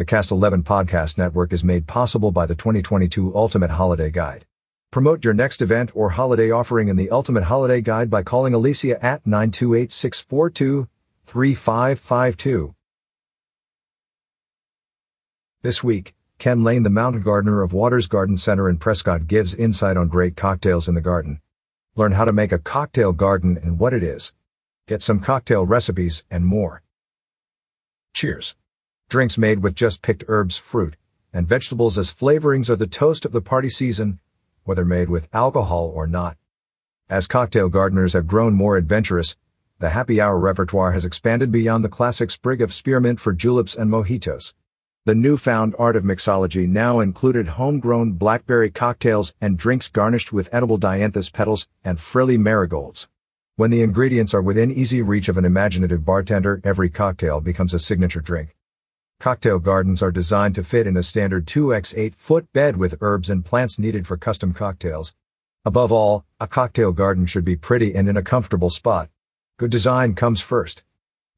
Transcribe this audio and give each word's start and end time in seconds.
The 0.00 0.06
Cast 0.06 0.30
11 0.30 0.62
Podcast 0.62 1.18
Network 1.18 1.52
is 1.52 1.62
made 1.62 1.86
possible 1.86 2.32
by 2.32 2.46
the 2.46 2.54
2022 2.54 3.36
Ultimate 3.36 3.72
Holiday 3.72 4.10
Guide. 4.10 4.46
Promote 4.90 5.26
your 5.26 5.34
next 5.34 5.60
event 5.60 5.90
or 5.94 6.08
holiday 6.08 6.50
offering 6.50 6.88
in 6.88 6.96
the 6.96 7.10
Ultimate 7.10 7.44
Holiday 7.44 7.82
Guide 7.82 8.08
by 8.08 8.22
calling 8.22 8.54
Alicia 8.54 8.96
at 9.04 9.26
928 9.26 9.92
642 9.92 10.88
3552. 11.26 12.74
This 15.60 15.84
week, 15.84 16.14
Ken 16.38 16.64
Lain, 16.64 16.82
the 16.82 16.88
mountain 16.88 17.20
gardener 17.20 17.60
of 17.60 17.74
Watters 17.74 18.06
Garden 18.06 18.38
Center 18.38 18.70
in 18.70 18.78
Prescott, 18.78 19.26
gives 19.26 19.54
insight 19.54 19.98
on 19.98 20.08
great 20.08 20.34
cocktails 20.34 20.88
in 20.88 20.94
the 20.94 21.02
garden. 21.02 21.42
Learn 21.94 22.12
how 22.12 22.24
to 22.24 22.32
make 22.32 22.52
a 22.52 22.58
cocktail 22.58 23.12
garden 23.12 23.58
and 23.62 23.78
what 23.78 23.92
it 23.92 24.02
is. 24.02 24.32
Get 24.88 25.02
some 25.02 25.20
cocktail 25.20 25.66
recipes 25.66 26.24
and 26.30 26.46
more. 26.46 26.82
Cheers. 28.14 28.56
Drinks 29.10 29.36
made 29.36 29.60
with 29.60 29.74
just 29.74 30.02
picked 30.02 30.22
herbs, 30.28 30.56
fruit, 30.56 30.94
and 31.32 31.48
vegetables 31.48 31.98
as 31.98 32.14
flavorings 32.14 32.70
are 32.70 32.76
the 32.76 32.86
toast 32.86 33.24
of 33.24 33.32
the 33.32 33.40
party 33.40 33.68
season, 33.68 34.20
whether 34.62 34.84
made 34.84 35.08
with 35.08 35.28
alcohol 35.32 35.90
or 35.92 36.06
not. 36.06 36.36
As 37.08 37.26
cocktail 37.26 37.68
gardeners 37.68 38.12
have 38.12 38.28
grown 38.28 38.54
more 38.54 38.76
adventurous, 38.76 39.36
the 39.80 39.90
happy 39.90 40.20
hour 40.20 40.38
repertoire 40.38 40.92
has 40.92 41.04
expanded 41.04 41.50
beyond 41.50 41.84
the 41.84 41.88
classic 41.88 42.30
sprig 42.30 42.62
of 42.62 42.72
spearmint 42.72 43.18
for 43.18 43.32
juleps 43.32 43.74
and 43.74 43.90
mojitos. 43.90 44.54
The 45.06 45.16
newfound 45.16 45.74
art 45.76 45.96
of 45.96 46.04
mixology 46.04 46.68
now 46.68 47.00
included 47.00 47.48
homegrown 47.48 48.12
blackberry 48.12 48.70
cocktails 48.70 49.34
and 49.40 49.58
drinks 49.58 49.88
garnished 49.88 50.32
with 50.32 50.48
edible 50.54 50.78
dianthus 50.78 51.32
petals 51.32 51.66
and 51.82 51.98
frilly 51.98 52.38
marigolds. 52.38 53.08
When 53.56 53.72
the 53.72 53.82
ingredients 53.82 54.34
are 54.34 54.40
within 54.40 54.70
easy 54.70 55.02
reach 55.02 55.28
of 55.28 55.36
an 55.36 55.44
imaginative 55.44 56.04
bartender, 56.04 56.60
every 56.62 56.90
cocktail 56.90 57.40
becomes 57.40 57.74
a 57.74 57.80
signature 57.80 58.20
drink. 58.20 58.54
Cocktail 59.20 59.58
gardens 59.58 60.00
are 60.00 60.10
designed 60.10 60.54
to 60.54 60.64
fit 60.64 60.86
in 60.86 60.96
a 60.96 61.02
standard 61.02 61.44
2x8 61.44 62.14
foot 62.14 62.50
bed 62.54 62.78
with 62.78 62.96
herbs 63.02 63.28
and 63.28 63.44
plants 63.44 63.78
needed 63.78 64.06
for 64.06 64.16
custom 64.16 64.54
cocktails. 64.54 65.14
Above 65.62 65.92
all, 65.92 66.24
a 66.40 66.46
cocktail 66.46 66.90
garden 66.90 67.26
should 67.26 67.44
be 67.44 67.54
pretty 67.54 67.94
and 67.94 68.08
in 68.08 68.16
a 68.16 68.22
comfortable 68.22 68.70
spot. 68.70 69.10
Good 69.58 69.70
design 69.70 70.14
comes 70.14 70.40
first. 70.40 70.84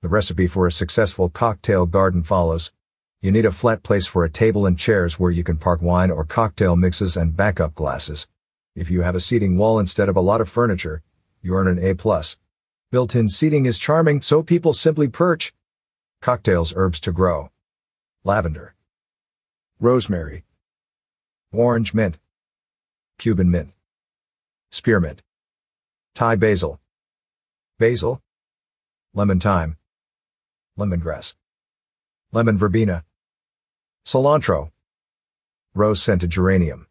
The 0.00 0.08
recipe 0.08 0.46
for 0.46 0.68
a 0.68 0.70
successful 0.70 1.28
cocktail 1.28 1.86
garden 1.86 2.22
follows. 2.22 2.72
You 3.20 3.32
need 3.32 3.46
a 3.46 3.50
flat 3.50 3.82
place 3.82 4.06
for 4.06 4.24
a 4.24 4.30
table 4.30 4.64
and 4.64 4.78
chairs 4.78 5.18
where 5.18 5.32
you 5.32 5.42
can 5.42 5.56
park 5.56 5.82
wine 5.82 6.12
or 6.12 6.24
cocktail 6.24 6.76
mixes 6.76 7.16
and 7.16 7.36
backup 7.36 7.74
glasses. 7.74 8.28
If 8.76 8.92
you 8.92 9.02
have 9.02 9.16
a 9.16 9.20
seating 9.20 9.58
wall 9.58 9.80
instead 9.80 10.08
of 10.08 10.14
a 10.14 10.20
lot 10.20 10.40
of 10.40 10.48
furniture, 10.48 11.02
you 11.40 11.52
earn 11.56 11.66
an 11.66 11.84
A+. 11.84 11.96
Built-in 12.92 13.28
seating 13.28 13.66
is 13.66 13.76
charming, 13.76 14.20
so 14.20 14.40
people 14.40 14.72
simply 14.72 15.08
perch. 15.08 15.52
Cocktails 16.20 16.72
herbs 16.76 17.00
to 17.00 17.10
grow. 17.10 17.48
Lavender. 18.24 18.76
Rosemary. 19.80 20.44
Orange 21.52 21.92
mint. 21.92 22.18
Cuban 23.18 23.50
mint. 23.50 23.72
Spearmint. 24.70 25.22
Thai 26.14 26.36
basil. 26.36 26.78
Basil. 27.80 28.22
Lemon 29.12 29.40
thyme. 29.40 29.76
Lemongrass. 30.78 31.34
Lemon 32.30 32.56
verbena. 32.56 33.04
Cilantro. 34.06 34.70
Rose-scented 35.74 36.30
geranium. 36.30 36.86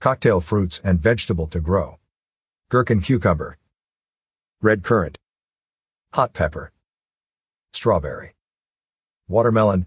Cocktail 0.00 0.40
fruits 0.40 0.80
and 0.84 1.00
vegetable 1.00 1.48
to 1.48 1.58
grow. 1.58 1.98
Gherkin 2.70 3.00
cucumber. 3.00 3.58
Red 4.62 4.84
currant. 4.84 5.18
Hot 6.14 6.32
pepper. 6.32 6.70
Strawberry. 7.72 8.36
Watermelon. 9.26 9.86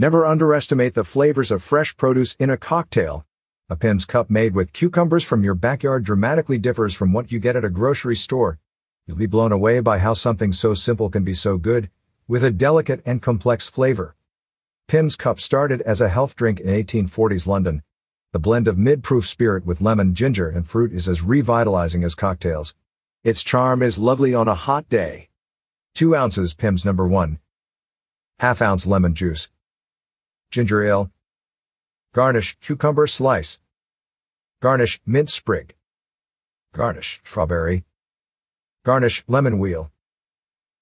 Never 0.00 0.24
underestimate 0.24 0.94
the 0.94 1.02
flavors 1.02 1.50
of 1.50 1.60
fresh 1.60 1.96
produce 1.96 2.34
in 2.34 2.50
a 2.50 2.56
cocktail. 2.56 3.26
A 3.68 3.74
Pimm's 3.74 4.04
cup 4.04 4.30
made 4.30 4.54
with 4.54 4.72
cucumbers 4.72 5.24
from 5.24 5.42
your 5.42 5.56
backyard 5.56 6.04
dramatically 6.04 6.56
differs 6.56 6.94
from 6.94 7.12
what 7.12 7.32
you 7.32 7.40
get 7.40 7.56
at 7.56 7.64
a 7.64 7.68
grocery 7.68 8.14
store. 8.14 8.60
You'll 9.08 9.16
be 9.16 9.26
blown 9.26 9.50
away 9.50 9.80
by 9.80 9.98
how 9.98 10.14
something 10.14 10.52
so 10.52 10.72
simple 10.72 11.10
can 11.10 11.24
be 11.24 11.34
so 11.34 11.58
good, 11.58 11.90
with 12.28 12.44
a 12.44 12.52
delicate 12.52 13.02
and 13.04 13.20
complex 13.20 13.68
flavor. 13.68 14.14
Pimm's 14.86 15.16
Cup 15.16 15.40
started 15.40 15.80
as 15.80 16.00
a 16.00 16.08
health 16.08 16.36
drink 16.36 16.60
in 16.60 16.68
1840s 16.68 17.48
London, 17.48 17.82
the 18.30 18.38
blend 18.38 18.68
of 18.68 18.78
mid-proof 18.78 19.26
spirit 19.26 19.66
with 19.66 19.80
lemon, 19.80 20.14
ginger, 20.14 20.48
and 20.48 20.68
fruit 20.68 20.92
is 20.92 21.08
as 21.08 21.22
revitalizing 21.22 22.04
as 22.04 22.14
cocktails. 22.14 22.76
Its 23.24 23.42
charm 23.42 23.82
is 23.82 23.98
lovely 23.98 24.32
on 24.32 24.46
a 24.46 24.54
hot 24.54 24.88
day. 24.88 25.28
2 25.96 26.14
ounces 26.14 26.54
Pimm's 26.54 26.84
number 26.84 27.04
1. 27.04 27.40
Half 28.38 28.62
ounce 28.62 28.86
lemon 28.86 29.16
juice. 29.16 29.48
Ginger 30.50 30.84
ale. 30.84 31.10
Garnish 32.12 32.56
cucumber 32.60 33.06
slice. 33.06 33.60
Garnish 34.60 35.00
mint 35.06 35.30
sprig. 35.30 35.74
Garnish 36.72 37.20
strawberry. 37.24 37.84
Garnish 38.84 39.24
lemon 39.26 39.58
wheel. 39.58 39.90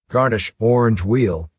Garnish 0.09 0.55
orange 0.59 1.05
wheel. 1.05 1.51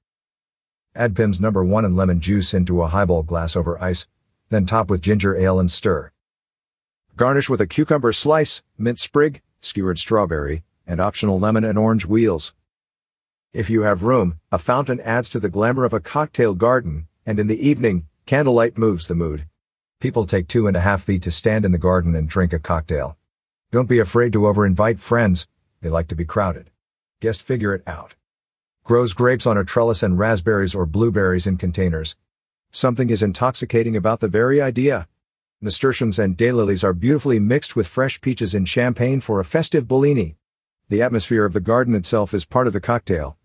Add 0.96 1.16
Pimm's 1.16 1.40
number 1.40 1.64
1 1.64 1.86
and 1.86 1.96
lemon 1.96 2.20
juice 2.20 2.54
into 2.54 2.82
a 2.82 2.88
highball 2.88 3.24
glass 3.24 3.56
over 3.56 3.82
ice 3.82 4.08
then 4.50 4.66
top 4.66 4.90
with 4.90 5.02
ginger 5.02 5.36
ale 5.36 5.60
and 5.60 5.70
stir. 5.70 6.12
Garnish 7.16 7.50
with 7.50 7.62
a 7.62 7.68
cucumber 7.68 8.14
slice, 8.14 8.64
mint 8.78 9.00
sprig, 9.00 9.42
skewered 9.60 10.00
strawberry, 10.00 10.64
and 10.86 11.02
optional 11.02 11.40
lemon 11.40 11.66
and 11.66 11.78
orange 11.78 12.06
wheels. 12.06 12.54
If 13.54 13.70
you 13.70 13.82
have 13.82 14.04
room, 14.04 14.40
a 14.52 14.60
fountain 14.60 15.00
adds 15.02 15.30
to 15.30 15.40
the 15.40 15.50
glamour 15.50 15.84
of 15.84 15.94
a 15.94 16.00
cocktail 16.00 16.54
garden, 16.54 17.07
and 17.28 17.40
in 17.40 17.46
the 17.46 17.68
evening, 17.68 18.08
candlelight 18.26 18.76
moves 18.76 19.06
the 19.06 19.14
mood. 19.14 19.46
People 20.00 20.26
take 20.26 20.48
two 20.48 20.66
and 20.66 20.76
a 20.76 20.82
half 20.82 21.04
feet 21.04 21.22
to 21.22 21.30
stand 21.30 21.64
in 21.64 21.72
the 21.72 21.78
garden 21.78 22.16
and 22.16 22.28
drink 22.28 22.54
a 22.54 22.58
cocktail. 22.58 23.16
Don't 23.72 23.88
be 23.88 24.00
afraid 24.00 24.34
to 24.34 24.48
over-invite 24.48 25.00
friends, 25.00 25.48
they 25.82 25.90
like 25.90 26.08
to 26.08 26.16
be 26.16 26.26
crowded. 26.26 26.72
Guest 27.22 27.44
figure 27.44 27.76
it 27.76 27.84
out. 27.86 28.16
Grows 28.84 29.14
grapes 29.14 29.46
on 29.46 29.60
a 29.60 29.64
trellis 29.64 30.02
and 30.02 30.18
raspberries 30.18 30.74
or 30.74 30.88
blueberries 30.88 31.46
in 31.46 31.58
containers, 31.58 32.16
Something 32.72 33.10
is 33.10 33.24
intoxicating 33.24 33.96
about 33.96 34.20
the 34.20 34.28
very 34.28 34.62
idea. 34.62 35.08
Nasturtiums 35.62 36.20
and 36.20 36.38
daylilies 36.38 36.84
are 36.84 36.94
beautifully 36.94 37.40
mixed 37.40 37.76
with 37.76 37.88
fresh 37.88 38.22
peaches 38.22 38.54
in 38.54 38.66
champagne 38.66 39.22
for 39.22 39.40
a 39.40 39.46
festive 39.46 39.88
Bellini. 39.88 40.36
The 40.90 41.02
atmosphere 41.02 41.46
of 41.46 41.54
the 41.54 41.60
garden 41.60 41.96
itself 41.96 42.34
is 42.34 42.46
part 42.46 42.68
of 42.68 42.74
the 42.74 42.82
cocktail. 42.82 43.38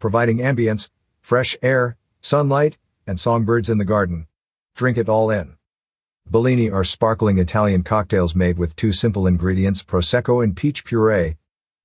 Providing 0.00 0.38
ambience, 0.38 0.90
fresh 1.20 1.56
air, 1.62 1.96
sunlight, 2.20 2.78
and 3.06 3.20
songbirds 3.20 3.68
in 3.68 3.78
the 3.78 3.84
garden. 3.84 4.26
Drink 4.74 4.98
it 4.98 5.08
all 5.08 5.30
in. 5.30 5.56
Bellini 6.28 6.70
are 6.70 6.84
sparkling 6.84 7.38
Italian 7.38 7.82
cocktails 7.82 8.34
made 8.34 8.58
with 8.58 8.76
two 8.76 8.92
simple 8.92 9.26
ingredients, 9.26 9.82
Prosecco 9.82 10.42
and 10.42 10.56
peach 10.56 10.84
puree. 10.84 11.36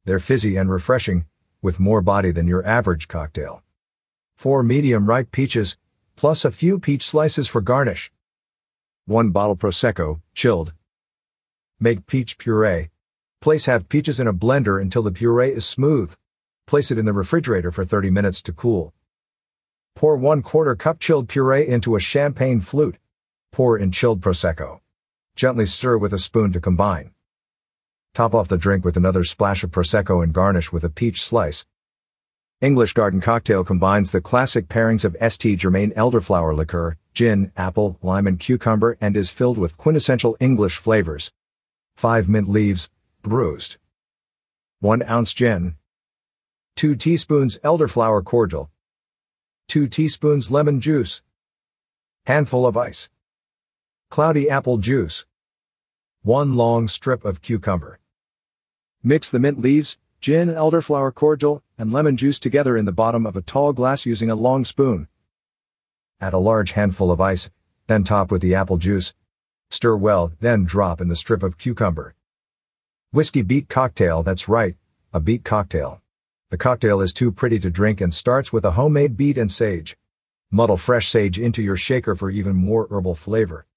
They're 0.06 0.20
fizzy 0.20 0.56
and 0.56 0.72
refreshing, 0.72 1.26
with 1.62 1.80
more 1.80 2.02
body 2.02 2.32
than 2.32 2.48
your 2.48 2.66
average 2.66 3.08
cocktail. 3.08 3.62
Four 4.36 4.64
medium 4.64 5.08
ripe 5.08 5.32
peaches, 5.32 5.78
plus 6.16 6.46
a 6.46 6.52
few 6.52 6.80
peach 6.80 7.04
slices 7.04 7.48
for 7.48 7.62
garnish. 7.62 8.12
1 9.06 9.32
bottle 9.32 9.58
Prosecco, 9.58 10.22
chilled. 10.34 10.74
Make 11.80 12.08
peach 12.08 12.38
puree. 12.38 12.90
Place 13.42 13.66
half 13.66 13.90
peaches 13.90 14.20
in 14.20 14.28
a 14.28 14.34
blender 14.34 14.82
until 14.82 15.02
the 15.02 15.12
puree 15.12 15.52
is 15.52 15.66
smooth. 15.66 16.16
Place 16.66 16.92
it 16.92 16.98
in 16.98 17.06
the 17.06 17.14
refrigerator 17.14 17.72
for 17.72 17.84
30 17.84 18.10
minutes 18.10 18.42
to 18.44 18.54
cool. 18.54 18.94
Pour 20.00 20.16
1 20.16 20.44
quarter 20.44 20.78
cup 20.78 20.98
chilled 20.98 21.28
puree 21.28 21.68
into 21.68 21.98
a 21.98 22.00
champagne 22.00 22.62
flute. 22.62 22.98
Pour 23.52 23.78
in 23.78 23.92
chilled 23.92 24.22
Prosecco. 24.22 24.80
Gently 25.36 25.66
stir 25.66 25.98
with 25.98 26.14
a 26.14 26.18
spoon 26.18 26.54
to 26.54 26.62
combine. 26.62 27.12
Top 28.14 28.34
off 28.34 28.48
the 28.48 28.58
drink 28.58 28.86
with 28.86 28.96
another 28.96 29.26
splash 29.26 29.62
of 29.62 29.72
Prosecco 29.72 30.24
and 30.24 30.32
garnish 30.32 30.72
with 30.72 30.86
a 30.86 30.90
peach 30.90 31.22
slice. 31.22 31.66
English 32.62 32.94
Garden 32.94 33.20
Cocktail 33.20 33.66
combines 33.66 34.12
the 34.12 34.22
classic 34.22 34.70
pairings 34.70 35.04
of 35.04 35.18
St. 35.20 35.60
Germain 35.60 35.92
elderflower 35.92 36.56
liqueur, 36.56 36.96
gin, 37.14 37.52
apple, 37.58 37.98
lime 38.02 38.26
and 38.26 38.40
cucumber 38.40 38.98
and 39.02 39.18
is 39.18 39.30
filled 39.30 39.58
with 39.58 39.76
quintessential 39.76 40.38
English 40.40 40.78
flavors. 40.78 41.34
5 41.98 42.30
mint 42.30 42.48
leaves, 42.48 42.90
bruised. 43.22 43.76
1 44.80 45.04
ounce 45.04 45.34
gin. 45.34 45.76
2 46.78 46.96
teaspoons 46.96 47.60
elderflower 47.66 48.24
cordial. 48.24 48.72
2 49.70 49.88
teaspoons 49.88 50.50
lemon 50.50 50.82
juice. 50.82 51.22
Handful 52.26 52.66
of 52.66 52.76
ice. 52.76 53.08
Cloudy 54.10 54.50
apple 54.50 54.80
juice. 54.80 55.28
1 56.24 56.56
long 56.56 56.88
strip 56.88 57.24
of 57.24 57.44
cucumber. 57.44 58.00
Mix 59.04 59.30
the 59.30 59.38
mint 59.38 59.62
leaves, 59.62 60.00
gin, 60.22 60.50
elderflower 60.50 61.14
cordial, 61.14 61.62
and 61.78 61.94
lemon 61.94 62.18
juice 62.18 62.40
together 62.40 62.76
in 62.76 62.86
the 62.86 62.92
bottom 62.92 63.28
of 63.28 63.36
a 63.36 63.44
tall 63.44 63.72
glass 63.72 64.08
using 64.08 64.32
a 64.32 64.36
long 64.36 64.66
spoon. 64.66 65.08
Add 66.20 66.34
a 66.34 66.40
large 66.40 66.72
handful 66.72 67.12
of 67.12 67.22
ice, 67.22 67.52
then 67.86 68.04
top 68.04 68.32
with 68.32 68.42
the 68.42 68.56
apple 68.56 68.78
juice. 68.78 69.14
Stir 69.70 69.96
well, 69.96 70.32
then 70.40 70.66
drop 70.66 71.00
in 71.00 71.10
the 71.10 71.16
strip 71.16 71.44
of 71.44 71.60
cucumber. 71.60 72.16
Whiskey 73.12 73.44
beet 73.44 73.70
cocktail, 73.70 74.24
that's 74.24 74.50
right, 74.50 74.76
a 75.14 75.20
beet 75.20 75.44
cocktail. 75.44 76.02
The 76.52 76.58
cocktail 76.58 77.00
is 77.00 77.14
too 77.14 77.32
pretty 77.32 77.60
to 77.60 77.70
drink 77.70 78.02
and 78.02 78.12
starts 78.12 78.52
with 78.52 78.66
a 78.66 78.72
homemade 78.72 79.16
beet 79.16 79.38
and 79.38 79.52
sage. 79.52 79.96
Muddle 80.50 80.78
fresh 80.78 81.08
sage 81.08 81.38
into 81.38 81.62
your 81.62 81.78
shaker 81.78 82.16
for 82.16 82.32
even 82.32 82.56
more 82.56 82.88
herbal 82.90 83.14
flavor. 83.14 83.68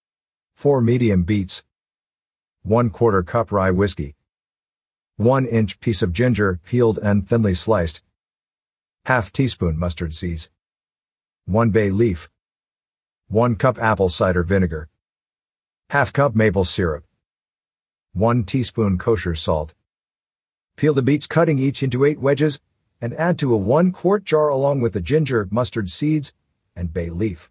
4 0.55 0.81
medium 0.81 1.23
beets. 1.25 1.65
1 2.63 2.89
quarter 2.89 3.23
cup 3.23 3.53
rye 3.53 3.71
whiskey. 3.71 4.15
1 5.17 5.45
inch 5.45 5.81
piece 5.81 6.01
of 6.01 6.15
ginger, 6.15 6.61
peeled 6.65 6.99
and 7.03 7.29
thinly 7.29 7.53
sliced. 7.53 8.03
Half 9.05 9.33
teaspoon 9.33 9.79
mustard 9.79 10.15
seeds. 10.15 10.49
1 11.45 11.73
bay 11.73 11.91
leaf. 11.91 12.31
1 13.29 13.57
cup 13.57 13.79
apple 13.79 14.09
cider 14.09 14.43
vinegar. 14.43 14.89
Half 15.91 16.15
cup 16.15 16.35
maple 16.35 16.65
syrup. 16.65 17.05
1 18.15 18.45
teaspoon 18.45 18.97
kosher 18.97 19.35
salt. 19.35 19.75
Peel 20.77 20.95
the 20.95 21.03
beets 21.03 21.27
cutting 21.27 21.59
each 21.59 21.83
into 21.83 22.05
8 22.05 22.19
wedges, 22.19 22.61
and 23.01 23.15
add 23.15 23.39
to 23.39 23.53
a 23.53 23.57
1 23.57 23.93
quart 23.93 24.25
jar 24.25 24.49
along 24.49 24.81
with 24.81 24.93
the 24.93 25.01
ginger, 25.01 25.49
mustard 25.51 25.91
seeds, 25.91 26.33
and 26.75 26.93
bay 26.93 27.11
leaf. 27.11 27.51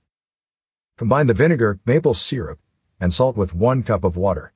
Combine 0.97 1.27
the 1.27 1.33
vinegar, 1.33 1.79
maple 1.85 2.13
syrup, 2.13 2.59
and 2.99 3.13
salt 3.13 3.35
with 3.37 3.53
1 3.53 3.83
cup 3.83 4.03
of 4.03 4.17
water. 4.17 4.53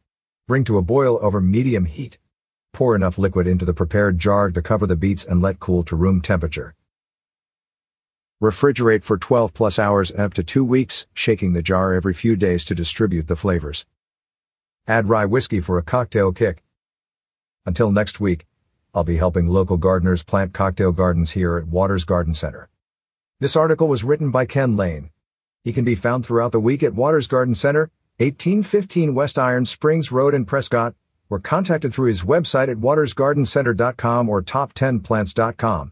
Bring 0.47 0.63
to 0.65 0.77
a 0.77 0.81
boil 0.81 1.17
over 1.21 1.41
medium 1.41 1.85
heat. 1.85 2.17
Pour 2.73 2.95
enough 2.95 3.17
liquid 3.17 3.47
into 3.47 3.65
the 3.65 3.73
prepared 3.73 4.19
jar 4.19 4.51
to 4.51 4.61
cover 4.61 4.85
the 4.85 4.95
beets 4.95 5.25
and 5.25 5.41
let 5.41 5.59
cool 5.59 5.83
to 5.83 5.95
room 5.95 6.21
temperature. 6.21 6.75
Refrigerate 8.41 9.03
for 9.03 9.17
12 9.17 9.53
plus 9.53 9.79
hours 9.79 10.11
up 10.11 10.33
to 10.33 10.43
2 10.43 10.63
weeks, 10.63 11.07
shaking 11.13 11.53
the 11.53 11.61
jar 11.61 11.93
every 11.93 12.13
few 12.13 12.35
days 12.35 12.65
to 12.65 12.75
distribute 12.75 13.27
the 13.27 13.35
flavors. 13.35 13.85
Add 14.87 15.07
rye 15.07 15.25
whiskey 15.25 15.61
for 15.61 15.77
a 15.77 15.83
cocktail 15.83 16.31
kick. 16.31 16.61
Until 17.65 17.91
next 17.91 18.19
week, 18.19 18.45
I'll 18.95 19.03
be 19.03 19.17
helping 19.17 19.47
local 19.47 19.75
gardeners 19.75 20.23
plant 20.23 20.53
cocktail 20.53 20.93
gardens 20.93 21.31
here 21.31 21.57
at 21.57 21.67
Watters 21.67 22.05
Garden 22.05 22.33
Center. 22.33 22.69
This 23.41 23.57
article 23.57 23.89
was 23.89 24.05
written 24.05 24.31
by 24.31 24.45
Ken 24.45 24.77
Lain. 24.77 25.09
He 25.65 25.73
can 25.73 25.83
be 25.83 25.95
found 25.95 26.25
throughout 26.25 26.53
the 26.53 26.61
week 26.61 26.81
at 26.81 26.93
Watters 26.93 27.27
Garden 27.27 27.53
Center, 27.53 27.91
1815 28.19 29.13
West 29.13 29.37
Iron 29.37 29.65
Springs 29.65 30.13
Road 30.13 30.33
in 30.33 30.45
Prescott, 30.45 30.95
or 31.29 31.39
contacted 31.39 31.93
through 31.93 32.07
his 32.07 32.23
website 32.23 32.69
at 32.69 32.77
wattersgardencenter.com 32.77 34.29
or 34.29 34.41
top10plants.com. 34.41 35.91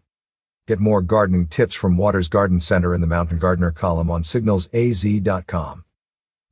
Get 0.66 0.80
more 0.80 1.02
gardening 1.02 1.48
tips 1.48 1.76
from 1.76 1.98
Watters 1.98 2.30
Garden 2.30 2.62
Center 2.62 2.96
in 2.96 3.02
the 3.02 3.08
Mountain 3.08 3.40
Gardener 3.40 3.72
column 3.72 4.10
on 4.10 4.22
signalsaz.com. 4.22 5.84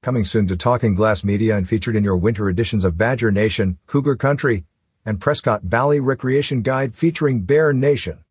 Coming 0.04 0.26
soon 0.26 0.48
to 0.48 0.58
Talking 0.58 0.96
Glass 0.96 1.24
Media 1.24 1.56
and 1.56 1.70
featured 1.70 1.96
in 1.96 2.04
your 2.04 2.18
winter 2.18 2.50
editions 2.50 2.84
of 2.84 2.98
Badger 2.98 3.32
Nation, 3.32 3.78
Cougar 3.88 4.18
Country, 4.18 4.66
and 5.06 5.20
Prescott 5.20 5.64
Valley 5.64 6.00
Recreation 6.00 6.62
Guide 6.62 6.96
featuring 6.96 7.42
Bear 7.42 7.74
Nation. 7.74 8.24